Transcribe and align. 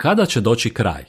Kada 0.00 0.26
će 0.26 0.40
doći 0.40 0.74
kraj? 0.74 1.04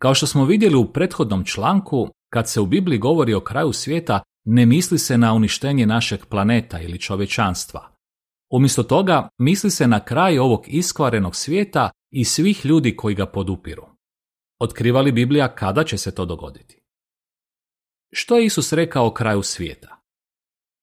Kao 0.00 0.14
što 0.14 0.26
smo 0.26 0.44
vidjeli 0.44 0.76
u 0.76 0.92
prethodnom 0.92 1.44
članku, 1.44 2.08
kad 2.32 2.50
se 2.50 2.60
u 2.60 2.66
Bibliji 2.66 2.98
govori 2.98 3.34
o 3.34 3.40
kraju 3.40 3.72
svijeta, 3.72 4.22
ne 4.44 4.66
misli 4.66 4.98
se 4.98 5.18
na 5.18 5.34
uništenje 5.34 5.86
našeg 5.86 6.26
planeta 6.26 6.80
ili 6.80 7.00
čovječanstva. 7.00 7.94
Umjesto 8.50 8.82
toga, 8.82 9.28
misli 9.38 9.70
se 9.70 9.86
na 9.86 10.04
kraj 10.04 10.38
ovog 10.38 10.64
iskvarenog 10.66 11.36
svijeta 11.36 11.90
i 12.10 12.24
svih 12.24 12.66
ljudi 12.66 12.96
koji 12.96 13.14
ga 13.14 13.26
podupiru. 13.26 13.86
Otkriva 14.60 15.00
li 15.00 15.12
Biblija 15.12 15.54
kada 15.54 15.84
će 15.84 15.98
se 15.98 16.14
to 16.14 16.24
dogoditi? 16.24 16.82
Što 18.12 18.38
je 18.38 18.44
Isus 18.44 18.72
rekao 18.72 19.06
o 19.06 19.14
kraju 19.14 19.42
svijeta? 19.42 20.00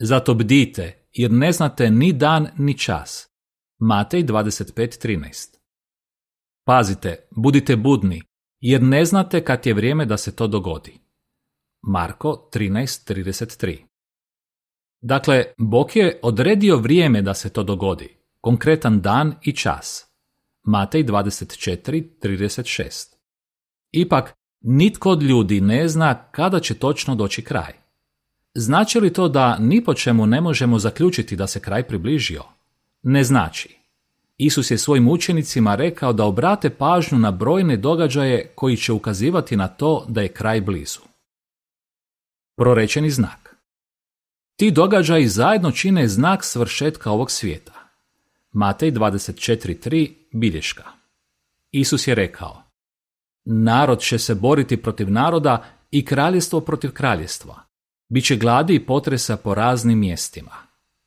Zato 0.00 0.34
bdite, 0.34 1.08
jer 1.12 1.30
ne 1.30 1.52
znate 1.52 1.90
ni 1.90 2.12
dan 2.12 2.48
ni 2.58 2.78
čas. 2.78 3.28
Matej 3.78 4.24
25.13 4.24 5.61
Pazite, 6.64 7.28
budite 7.30 7.76
budni, 7.76 8.22
jer 8.60 8.82
ne 8.82 9.04
znate 9.04 9.44
kad 9.44 9.66
je 9.66 9.74
vrijeme 9.74 10.06
da 10.06 10.16
se 10.16 10.36
to 10.36 10.46
dogodi. 10.46 10.98
Marko 11.82 12.48
13.33 12.52 13.78
Dakle, 15.00 15.44
Bog 15.58 15.96
je 15.96 16.20
odredio 16.22 16.76
vrijeme 16.76 17.22
da 17.22 17.34
se 17.34 17.50
to 17.50 17.62
dogodi, 17.62 18.16
konkretan 18.40 19.00
dan 19.00 19.34
i 19.42 19.52
čas. 19.52 20.12
Matej 20.64 21.04
24.36 21.04 23.14
Ipak, 23.92 24.34
nitko 24.60 25.10
od 25.10 25.22
ljudi 25.22 25.60
ne 25.60 25.88
zna 25.88 26.14
kada 26.14 26.60
će 26.60 26.74
točno 26.74 27.14
doći 27.14 27.44
kraj. 27.44 27.72
Znači 28.54 29.00
li 29.00 29.12
to 29.12 29.28
da 29.28 29.58
ni 29.58 29.84
po 29.84 29.94
čemu 29.94 30.26
ne 30.26 30.40
možemo 30.40 30.78
zaključiti 30.78 31.36
da 31.36 31.46
se 31.46 31.60
kraj 31.60 31.88
približio? 31.88 32.42
Ne 33.02 33.24
znači. 33.24 33.81
Isus 34.44 34.70
je 34.70 34.78
svojim 34.78 35.08
učenicima 35.08 35.74
rekao 35.74 36.12
da 36.12 36.24
obrate 36.24 36.70
pažnju 36.70 37.18
na 37.18 37.30
brojne 37.30 37.76
događaje 37.76 38.52
koji 38.54 38.76
će 38.76 38.92
ukazivati 38.92 39.56
na 39.56 39.68
to 39.68 40.04
da 40.08 40.20
je 40.22 40.28
kraj 40.28 40.60
blizu. 40.60 41.00
Prorečeni 42.56 43.10
znak 43.10 43.56
Ti 44.56 44.70
događaji 44.70 45.28
zajedno 45.28 45.70
čine 45.70 46.08
znak 46.08 46.44
svršetka 46.44 47.10
ovog 47.10 47.30
svijeta. 47.30 47.72
Matej 48.52 48.92
24.3 48.92 50.12
bilješka 50.32 50.84
Isus 51.70 52.08
je 52.08 52.14
rekao 52.14 52.62
Narod 53.44 54.00
će 54.00 54.18
se 54.18 54.34
boriti 54.34 54.76
protiv 54.76 55.10
naroda 55.10 55.64
i 55.90 56.04
kraljestvo 56.04 56.60
protiv 56.60 56.90
kraljestva. 56.90 57.62
Biće 58.08 58.36
gladi 58.36 58.74
i 58.74 58.86
potresa 58.86 59.36
po 59.36 59.54
raznim 59.54 59.98
mjestima. 59.98 60.56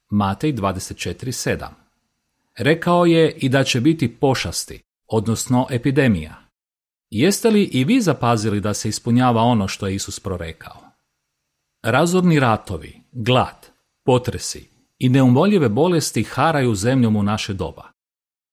Matej 0.10 0.54
24.7 0.54 1.85
Rekao 2.58 3.06
je 3.06 3.32
i 3.32 3.50
da 3.50 3.64
će 3.64 3.82
biti 3.82 4.16
pošasti, 4.16 4.82
odnosno 5.08 5.68
epidemija. 5.72 6.36
Jeste 7.10 7.50
li 7.50 7.64
i 7.64 7.84
vi 7.84 8.02
zapazili 8.02 8.62
da 8.62 8.74
se 8.74 8.90
ispunjava 8.90 9.42
ono 9.42 9.68
što 9.68 9.88
je 9.88 9.96
Isus 9.96 10.20
prorekao? 10.20 10.82
Razorni 11.84 12.40
ratovi, 12.40 13.02
glad, 13.12 13.68
potresi 14.06 14.70
i 15.00 15.10
neumoljive 15.10 15.70
bolesti 15.70 16.24
haraju 16.24 16.76
zemljom 16.76 17.16
u 17.16 17.24
naše 17.24 17.54
doba. 17.54 17.84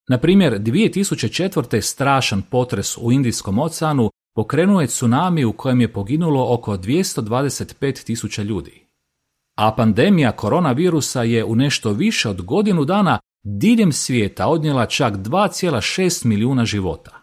Na 0.09 0.19
primjer, 0.19 0.59
2004. 0.59 1.81
strašan 1.81 2.43
potres 2.43 2.97
u 2.97 3.13
Indijskom 3.13 3.59
oceanu 3.59 4.11
pokrenuo 4.35 4.81
je 4.81 4.87
tsunami 4.87 5.45
u 5.45 5.53
kojem 5.53 5.81
je 5.81 5.93
poginulo 5.93 6.55
oko 6.55 6.77
225 6.77 8.05
tisuća 8.05 8.43
ljudi. 8.43 8.87
A 9.59 9.75
pandemija 9.75 10.33
koronavirusa 10.33 11.23
je 11.23 11.45
u 11.45 11.57
nešto 11.57 11.93
više 11.93 12.29
od 12.29 12.43
godinu 12.43 12.85
dana 12.85 13.19
diljem 13.43 13.93
svijeta 13.93 14.49
odnijela 14.49 14.87
čak 14.87 15.15
2,6 15.15 16.27
milijuna 16.27 16.65
života. 16.65 17.23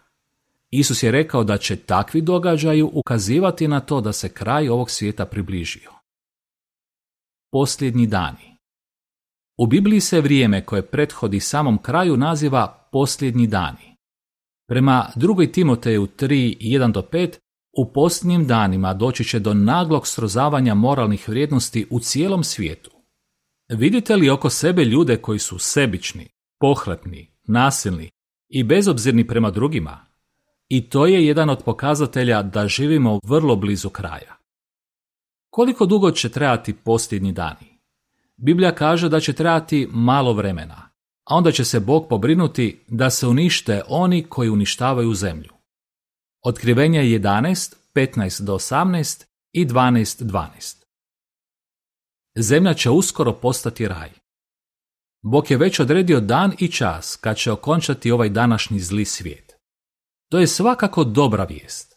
Isus 0.72 1.04
je 1.04 1.12
rekao 1.12 1.44
da 1.44 1.58
će 1.58 1.76
takvi 1.76 2.22
događaji 2.22 2.84
ukazivati 2.84 3.68
na 3.68 3.80
to 3.80 4.02
da 4.02 4.14
se 4.14 4.30
kraj 4.30 4.70
ovog 4.70 4.90
svijeta 4.90 5.26
približio. 5.26 5.92
Posljednji 7.52 8.08
dani 8.08 8.58
U 9.58 9.68
Bibliji 9.68 10.00
se 10.00 10.22
vrijeme 10.22 10.66
koje 10.66 10.86
prethodi 10.86 11.40
samom 11.40 11.78
kraju 11.78 12.18
naziva 12.18 12.90
posljednji 12.92 13.48
dani. 13.48 13.96
Prema 14.68 15.10
2. 15.16 15.52
Timoteju 15.52 16.08
3, 16.08 16.58
1 16.60 16.92
do 16.92 17.02
5, 17.02 17.38
u 17.78 17.94
posljednjim 17.94 18.48
danima 18.48 18.94
doći 18.94 19.24
će 19.24 19.40
do 19.40 19.54
naglog 19.54 20.08
srozavanja 20.08 20.76
moralnih 20.76 21.30
vrijednosti 21.30 21.88
u 21.90 22.00
cijelom 22.00 22.44
svijetu. 22.44 22.99
Vidite 23.70 24.16
li 24.16 24.30
oko 24.30 24.50
sebe 24.50 24.86
ljude 24.86 25.18
koji 25.18 25.40
su 25.40 25.60
sebični, 25.60 26.28
pohlepni, 26.60 27.32
nasilni 27.48 28.10
i 28.50 28.64
bezobzirni 28.64 29.28
prema 29.28 29.52
drugima? 29.52 30.06
I 30.70 30.90
to 30.90 31.06
je 31.06 31.26
jedan 31.26 31.50
od 31.50 31.64
pokazatelja 31.64 32.42
da 32.42 32.68
živimo 32.68 33.20
vrlo 33.24 33.56
blizu 33.56 33.90
kraja. 33.90 34.38
Koliko 35.50 35.86
dugo 35.86 36.12
će 36.12 36.30
trajati 36.30 36.74
posljednji 36.74 37.32
dani? 37.32 37.80
Biblija 38.38 38.76
kaže 38.76 39.10
da 39.10 39.20
će 39.20 39.34
trajati 39.34 39.88
malo 39.92 40.34
vremena, 40.34 40.90
a 41.26 41.36
onda 41.36 41.52
će 41.52 41.66
se 41.66 41.80
Bog 41.80 42.08
pobrinuti 42.10 42.80
da 42.88 43.10
se 43.10 43.28
unište 43.28 43.82
oni 43.88 44.24
koji 44.24 44.50
uništavaju 44.50 45.14
zemlju. 45.14 45.54
Otkrivenje 46.44 47.00
11, 47.00 47.76
15 47.96 48.42
do 48.42 48.54
18 48.54 49.26
i 49.52 49.66
12, 49.66 50.24
12. 50.24 50.79
Zemlja 52.42 52.74
će 52.74 52.90
uskoro 52.90 53.34
postati 53.34 53.88
raj. 53.88 54.10
Bog 55.22 55.52
je 55.52 55.58
već 55.58 55.80
odredio 55.80 56.20
dan 56.20 56.54
i 56.60 56.68
čas 56.68 57.16
kad 57.16 57.38
će 57.38 57.52
okončati 57.52 58.12
ovaj 58.12 58.30
današnji 58.30 58.80
zli 58.80 59.06
svijet. 59.06 59.56
To 60.30 60.40
je 60.40 60.48
svakako 60.48 61.04
dobra 61.04 61.44
vijest, 61.44 61.96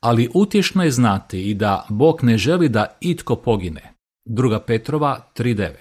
ali 0.00 0.30
utješno 0.34 0.84
je 0.84 0.90
znati 0.90 1.50
i 1.50 1.54
da 1.54 1.86
Bog 1.88 2.18
ne 2.22 2.38
želi 2.38 2.68
da 2.68 2.96
itko 3.00 3.36
pogine. 3.36 3.94
Druga 4.24 4.60
Petrova 4.60 5.30
3.9 5.36 5.74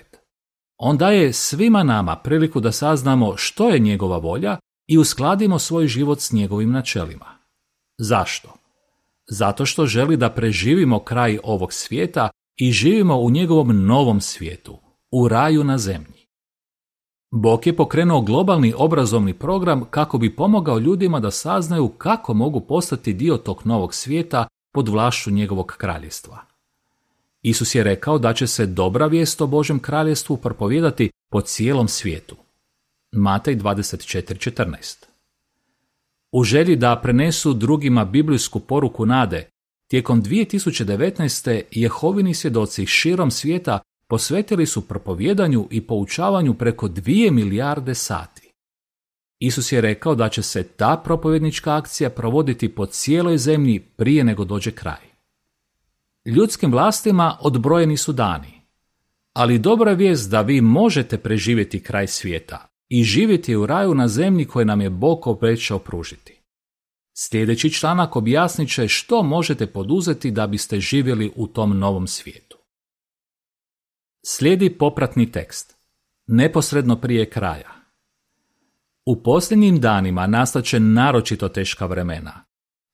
On 0.78 0.98
daje 0.98 1.34
svima 1.34 1.84
nama 1.84 2.16
priliku 2.16 2.60
da 2.60 2.72
saznamo 2.72 3.38
što 3.38 3.70
je 3.70 3.80
njegova 3.80 4.18
volja 4.18 4.58
i 4.88 4.98
uskladimo 4.98 5.60
svoj 5.60 5.88
život 5.88 6.20
s 6.20 6.32
njegovim 6.32 6.72
načelima. 6.72 7.26
Zašto? 7.98 8.54
Zato 9.30 9.66
što 9.66 9.86
želi 9.86 10.18
da 10.18 10.30
preživimo 10.30 11.00
kraj 11.00 11.40
ovog 11.44 11.74
svijeta 11.74 12.30
i 12.58 12.72
živimo 12.72 13.20
u 13.20 13.30
njegovom 13.30 13.86
novom 13.86 14.22
svijetu, 14.22 14.78
u 15.12 15.28
raju 15.28 15.64
na 15.64 15.78
zemlji. 15.78 16.22
Bog 17.32 17.68
je 17.68 17.76
pokrenuo 17.76 18.22
globalni 18.22 18.74
obrazovni 18.78 19.34
program 19.34 19.86
kako 19.90 20.18
bi 20.18 20.36
pomogao 20.36 20.80
ljudima 20.80 21.20
da 21.20 21.32
saznaju 21.32 21.90
kako 21.90 22.34
mogu 22.34 22.60
postati 22.60 23.14
dio 23.14 23.38
tog 23.38 23.62
novog 23.66 23.94
svijeta 23.94 24.48
pod 24.74 24.90
vlašću 24.90 25.32
njegovog 25.32 25.76
kraljestva. 25.78 26.40
Isus 27.42 27.76
je 27.76 27.84
rekao 27.84 28.18
da 28.18 28.34
će 28.34 28.48
se 28.48 28.66
dobra 28.66 29.06
vijest 29.06 29.42
o 29.42 29.48
Božem 29.48 29.80
kraljestvu 29.80 30.38
propovijedati 30.38 31.12
po 31.32 31.42
cijelom 31.42 31.88
svijetu. 31.88 32.36
Matej 33.12 33.56
24.14 33.56 35.06
U 36.32 36.44
želji 36.44 36.76
da 36.76 37.00
prenesu 37.04 37.54
drugima 37.54 38.06
biblijsku 38.06 38.60
poruku 38.60 39.06
nade, 39.06 39.50
Tijekom 39.92 40.24
2019. 40.24 41.62
Jehovini 41.72 42.34
svjedoci 42.34 42.86
širom 42.86 43.32
svijeta 43.32 43.80
posvetili 44.08 44.66
su 44.66 44.88
propovjedanju 44.88 45.68
i 45.72 45.82
poučavanju 45.82 46.54
preko 46.54 46.88
2 46.88 47.32
milijarde 47.32 47.96
sati. 47.96 48.52
Isus 49.40 49.72
je 49.72 49.82
rekao 49.82 50.16
da 50.16 50.30
će 50.30 50.44
se 50.44 50.64
ta 50.64 51.02
propovjednička 51.04 51.76
akcija 51.76 52.10
provoditi 52.10 52.76
po 52.76 52.86
cijeloj 52.86 53.38
zemlji 53.38 53.80
prije 53.80 54.24
nego 54.24 54.46
dođe 54.46 54.72
kraj. 54.72 55.06
Ljudskim 56.26 56.72
vlastima 56.72 57.38
odbrojeni 57.42 57.98
su 57.98 58.14
dani, 58.14 58.62
ali 59.34 59.60
dobra 59.60 59.94
vijest 59.94 60.32
da 60.32 60.42
vi 60.42 60.62
možete 60.62 61.18
preživjeti 61.18 61.84
kraj 61.84 62.08
svijeta 62.08 62.68
i 62.90 63.04
živjeti 63.04 63.56
u 63.56 63.66
raju 63.66 63.96
na 63.96 64.08
zemlji 64.08 64.46
koje 64.46 64.66
nam 64.66 64.82
je 64.82 64.90
Bog 64.90 65.28
obećao 65.28 65.80
pružiti. 65.80 66.41
Sljedeći 67.14 67.74
članak 67.74 68.16
objasnit 68.16 68.74
će 68.74 68.88
što 68.88 69.24
možete 69.24 69.68
poduzeti 69.68 70.32
da 70.32 70.48
biste 70.48 70.80
živjeli 70.80 71.32
u 71.36 71.48
tom 71.48 71.80
novom 71.80 72.08
svijetu. 72.08 72.58
Slijedi 74.26 74.78
popratni 74.78 75.32
tekst. 75.32 75.76
Neposredno 76.28 77.02
prije 77.02 77.30
kraja. 77.30 77.72
U 79.06 79.24
posljednjim 79.24 79.80
danima 79.80 80.28
nastaće 80.28 80.80
naročito 80.80 81.50
teška 81.50 81.86
vremena, 81.86 82.44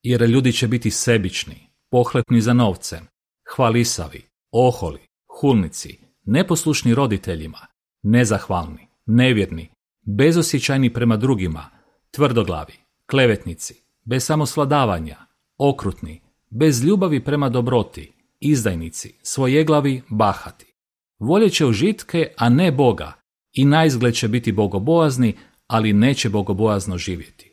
jer 0.04 0.22
ljudi 0.22 0.54
će 0.54 0.68
biti 0.68 0.92
sebični, 0.92 1.70
pohlepni 1.92 2.42
za 2.42 2.54
novcem, 2.54 3.08
hvalisavi, 3.56 4.22
oholi, 4.52 5.08
hulnici, 5.40 6.00
neposlušni 6.26 6.96
roditeljima, 6.96 7.68
nezahvalni, 8.04 8.88
nevjerni, 9.06 9.70
bezosjećajni 10.02 10.94
prema 10.94 11.18
drugima, 11.18 11.70
tvrdoglavi, 12.12 12.74
klevetnici, 13.10 13.87
bez 14.10 14.26
samosladavanja, 14.26 15.18
okrutni, 15.58 16.22
bez 16.50 16.84
ljubavi 16.84 17.24
prema 17.24 17.50
dobroti, 17.50 18.12
izdajnici, 18.40 19.14
svojeglavi, 19.22 20.02
bahati. 20.10 20.74
Voljet 21.20 21.54
će 21.54 21.66
užitke, 21.66 22.34
a 22.38 22.50
ne 22.50 22.72
Boga, 22.72 23.14
i 23.54 23.66
naizgled 23.66 24.16
će 24.16 24.28
biti 24.28 24.52
bogobojazni, 24.52 25.36
ali 25.68 25.94
neće 25.94 26.30
bogobojazno 26.30 26.98
živjeti. 26.98 27.52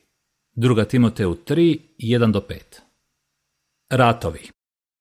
2. 0.56 0.88
Timoteju 0.88 1.36
3, 1.46 1.78
1 1.98 2.32
do 2.32 2.40
5. 2.40 2.54
Ratovi 3.90 4.48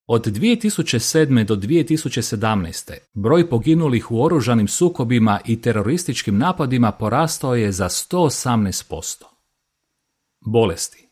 Od 0.06 0.25
2007. 0.25 1.45
do 1.45 1.56
2017. 1.56 2.94
broj 3.13 3.49
poginulih 3.49 4.11
u 4.11 4.23
oružanim 4.23 4.67
sukobima 4.67 5.39
i 5.45 5.61
terorističkim 5.61 6.38
napadima 6.38 6.91
porastao 6.91 7.56
je 7.56 7.71
za 7.71 7.89
118%. 7.89 9.23
Bolesti 10.45 11.02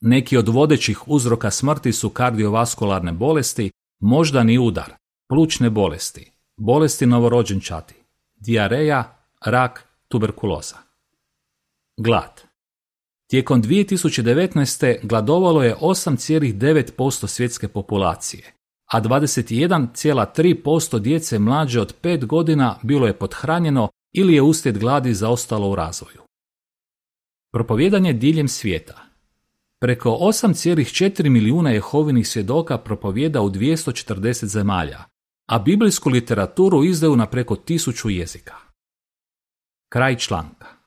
Neki 0.00 0.36
od 0.36 0.48
vodećih 0.48 1.08
uzroka 1.08 1.50
smrti 1.50 1.92
su 1.92 2.10
kardiovaskularne 2.10 3.12
bolesti, 3.12 3.70
moždani 4.00 4.58
udar, 4.58 4.92
plućne 5.28 5.70
bolesti, 5.70 6.32
bolesti 6.56 7.06
novorođenčati, 7.06 7.94
dijareja, 8.34 9.16
rak, 9.44 9.88
tuberkuloza. 10.08 10.76
Glad. 11.96 12.42
Tijekom 13.30 13.62
2019. 13.62 14.98
gladovalo 15.02 15.62
je 15.62 15.76
8,9% 15.76 17.26
svjetske 17.26 17.68
populacije, 17.68 18.52
a 18.92 19.00
21,3% 19.00 20.98
djece 20.98 21.38
mlađe 21.38 21.80
od 21.80 21.94
5 22.02 22.26
godina 22.26 22.78
bilo 22.82 23.06
je 23.06 23.18
podhranjeno 23.18 23.88
ili 24.12 24.34
je 24.34 24.42
uslijed 24.42 24.78
gladi 24.78 25.14
zaostalo 25.14 25.70
u 25.70 25.74
razvoju. 25.74 26.20
Propovjedanje 27.52 28.12
diljem 28.12 28.48
svijeta. 28.48 29.07
Preko 29.80 30.10
8,4 30.10 31.28
milijuna 31.30 31.70
jehovinih 31.70 32.28
svjedoka 32.28 32.78
propovjeda 32.78 33.40
u 33.40 33.50
240 33.50 34.44
zemalja, 34.44 35.04
a 35.50 35.58
biblijsku 35.58 36.10
literaturu 36.10 36.84
izdaju 36.84 37.16
na 37.16 37.26
preko 37.26 37.56
tisuću 37.56 38.10
jezika. 38.10 38.54
Kraj 39.92 40.16
članka. 40.16 40.77